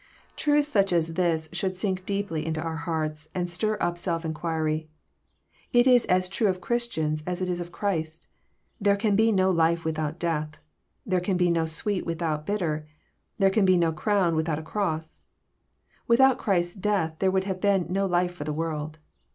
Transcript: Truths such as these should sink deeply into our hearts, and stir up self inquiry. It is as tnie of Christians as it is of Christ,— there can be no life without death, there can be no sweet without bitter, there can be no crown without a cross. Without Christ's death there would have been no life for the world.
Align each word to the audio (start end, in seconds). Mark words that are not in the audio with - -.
Truths 0.35 0.67
such 0.69 0.91
as 0.91 1.13
these 1.13 1.47
should 1.53 1.77
sink 1.77 2.07
deeply 2.07 2.43
into 2.43 2.59
our 2.59 2.75
hearts, 2.75 3.29
and 3.35 3.47
stir 3.47 3.77
up 3.79 3.99
self 3.99 4.25
inquiry. 4.25 4.89
It 5.73 5.85
is 5.85 6.05
as 6.05 6.27
tnie 6.27 6.49
of 6.49 6.59
Christians 6.59 7.23
as 7.27 7.39
it 7.39 7.47
is 7.47 7.61
of 7.61 7.71
Christ,— 7.71 8.25
there 8.81 8.95
can 8.95 9.15
be 9.15 9.31
no 9.31 9.51
life 9.51 9.85
without 9.85 10.17
death, 10.17 10.57
there 11.05 11.19
can 11.19 11.37
be 11.37 11.51
no 11.51 11.67
sweet 11.67 12.03
without 12.03 12.47
bitter, 12.47 12.87
there 13.37 13.51
can 13.51 13.63
be 13.63 13.77
no 13.77 13.91
crown 13.91 14.35
without 14.35 14.57
a 14.57 14.63
cross. 14.63 15.21
Without 16.07 16.39
Christ's 16.39 16.73
death 16.73 17.17
there 17.19 17.29
would 17.29 17.43
have 17.43 17.61
been 17.61 17.85
no 17.87 18.07
life 18.07 18.33
for 18.33 18.43
the 18.43 18.53
world. 18.57 18.97